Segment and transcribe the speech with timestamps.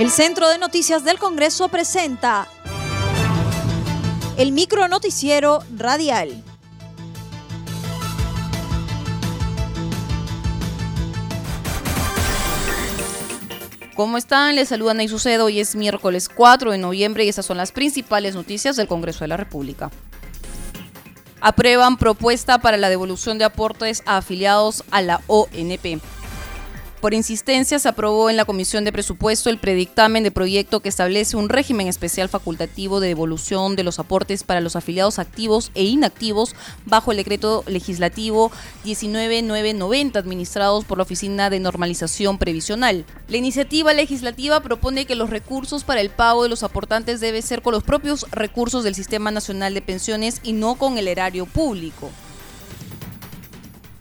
[0.00, 2.48] El Centro de Noticias del Congreso presenta
[4.38, 6.42] el micro noticiero radial.
[13.94, 14.56] ¿Cómo están?
[14.56, 15.44] Les saluda Ney Sucedo.
[15.44, 19.28] Hoy es miércoles 4 de noviembre y estas son las principales noticias del Congreso de
[19.28, 19.90] la República.
[21.42, 26.00] Aprueban propuesta para la devolución de aportes a afiliados a la ONP.
[27.00, 31.34] Por insistencia, se aprobó en la Comisión de Presupuesto el predictamen de proyecto que establece
[31.34, 36.54] un régimen especial facultativo de devolución de los aportes para los afiliados activos e inactivos
[36.84, 38.52] bajo el decreto legislativo
[38.84, 43.06] 19990 administrados por la Oficina de Normalización Previsional.
[43.28, 47.62] La iniciativa legislativa propone que los recursos para el pago de los aportantes debe ser
[47.62, 52.10] con los propios recursos del Sistema Nacional de Pensiones y no con el erario público.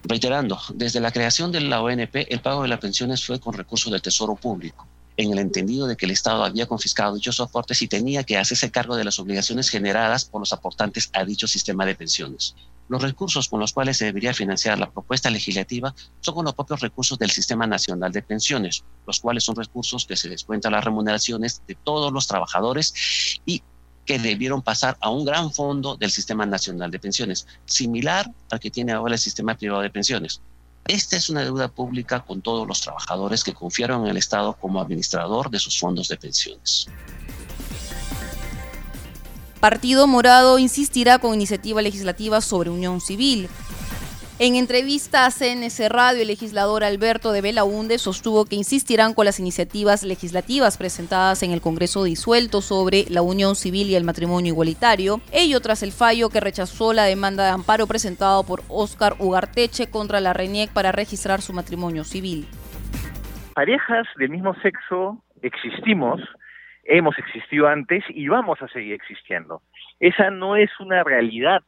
[0.10, 3.92] Reiterando, desde la creación de la ONP, el pago de las pensiones fue con recursos
[3.92, 7.88] del Tesoro Público, en el entendido de que el Estado había confiscado dichos aportes y
[7.88, 11.94] tenía que hacerse cargo de las obligaciones generadas por los aportantes a dicho sistema de
[11.94, 12.56] pensiones.
[12.88, 16.80] Los recursos con los cuales se debería financiar la propuesta legislativa son con los propios
[16.80, 21.62] recursos del Sistema Nacional de Pensiones, los cuales son recursos que se descuentan las remuneraciones
[21.68, 23.62] de todos los trabajadores y
[24.10, 28.72] que debieron pasar a un gran fondo del Sistema Nacional de Pensiones, similar al que
[28.72, 30.42] tiene ahora el Sistema Privado de Pensiones.
[30.88, 34.82] Esta es una deuda pública con todos los trabajadores que confiaron en el Estado como
[34.82, 36.88] administrador de sus fondos de pensiones.
[39.60, 43.48] Partido Morado insistirá con iniciativa legislativa sobre unión civil.
[44.42, 49.38] En entrevista a CNC Radio, el legislador Alberto de Belaunde sostuvo que insistirán con las
[49.38, 55.20] iniciativas legislativas presentadas en el Congreso disuelto sobre la unión civil y el matrimonio igualitario,
[55.34, 60.22] ello tras el fallo que rechazó la demanda de amparo presentado por Óscar Ugarteche contra
[60.22, 62.48] la RENIEC para registrar su matrimonio civil.
[63.56, 66.22] Parejas del mismo sexo existimos,
[66.86, 69.62] hemos existido antes y vamos a seguir existiendo.
[70.00, 71.62] Esa no es una realidad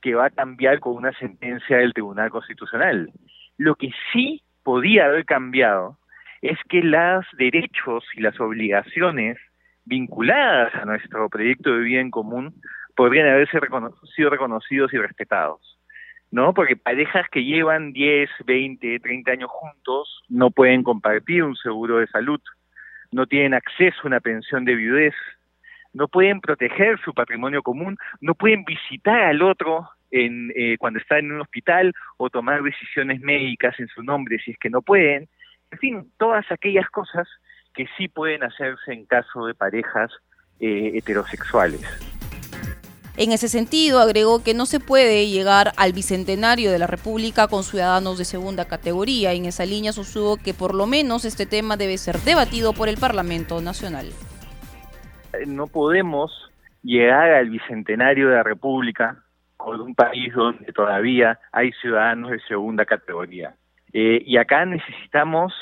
[0.00, 3.10] que va a cambiar con una sentencia del Tribunal Constitucional.
[3.56, 5.98] Lo que sí podía haber cambiado
[6.42, 9.38] es que los derechos y las obligaciones
[9.84, 12.54] vinculadas a nuestro proyecto de vida en común
[12.94, 13.58] podrían haberse
[14.14, 15.60] sido reconocidos y respetados.
[16.30, 16.52] ¿No?
[16.52, 22.06] Porque parejas que llevan 10, 20, 30 años juntos no pueden compartir un seguro de
[22.08, 22.40] salud,
[23.10, 25.14] no tienen acceso a una pensión de viudez,
[25.92, 31.18] no pueden proteger su patrimonio común, no pueden visitar al otro en, eh, cuando está
[31.18, 35.28] en un hospital o tomar decisiones médicas en su nombre si es que no pueden.
[35.70, 37.28] En fin, todas aquellas cosas
[37.74, 40.10] que sí pueden hacerse en caso de parejas
[40.60, 41.82] eh, heterosexuales.
[43.16, 47.64] En ese sentido, agregó que no se puede llegar al bicentenario de la República con
[47.64, 49.32] ciudadanos de segunda categoría.
[49.32, 52.96] En esa línea sostuvo que por lo menos este tema debe ser debatido por el
[52.96, 54.12] Parlamento Nacional
[55.46, 56.50] no podemos
[56.82, 59.22] llegar al bicentenario de la República
[59.56, 63.54] con un país donde todavía hay ciudadanos de segunda categoría.
[63.92, 65.52] Eh, y acá necesitamos,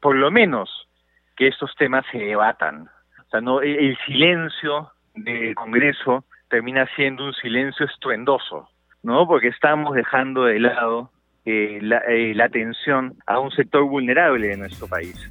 [0.00, 0.88] por lo menos,
[1.36, 2.88] que estos temas se debatan.
[3.26, 8.68] O sea, no, el silencio del Congreso termina siendo un silencio estruendoso,
[9.02, 9.26] ¿no?
[9.26, 11.10] Porque estamos dejando de lado
[11.44, 15.30] eh, la, eh, la atención a un sector vulnerable de nuestro país.